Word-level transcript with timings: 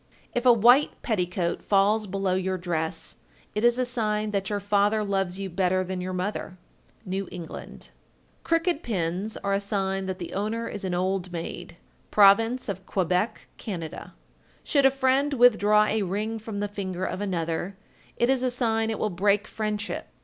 If 0.33 0.47
a 0.47 0.51
white 0.51 0.99
petticoat 1.03 1.61
falls 1.61 2.07
below 2.07 2.33
your 2.33 2.57
dress, 2.57 3.17
it 3.53 3.63
is 3.63 3.77
a 3.77 3.85
sign 3.85 4.31
that 4.31 4.49
your 4.49 4.59
father 4.59 5.03
loves 5.03 5.37
you 5.37 5.47
better 5.47 5.83
than 5.83 6.01
your 6.01 6.11
mother. 6.11 6.57
New 7.05 7.27
England. 7.31 7.91
1392. 8.41 8.41
Crooked 8.43 8.81
pins 8.83 9.37
are 9.43 9.53
a 9.53 9.59
sign 9.59 10.07
that 10.07 10.17
the 10.17 10.33
owner 10.33 10.67
is 10.67 10.83
an 10.83 10.95
old 10.95 11.31
maid. 11.31 11.77
Province 12.09 12.67
of 12.67 12.87
Quebec, 12.87 13.47
Can. 13.59 13.81
1393. 13.81 14.31
Should 14.63 14.87
a 14.87 14.89
friend 14.89 15.35
withdraw 15.35 15.83
a 15.85 16.01
ring 16.01 16.39
from 16.39 16.61
the 16.61 16.67
finger 16.67 17.05
of 17.05 17.21
another, 17.21 17.77
it 18.17 18.27
is 18.27 18.41
a 18.41 18.49
sign 18.49 18.89
it 18.89 18.97
will 18.97 19.11
break 19.11 19.45
friendship. 19.47 20.07